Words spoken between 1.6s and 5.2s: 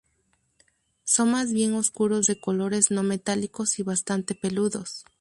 oscuros de colores no metálicos y bastante peludos.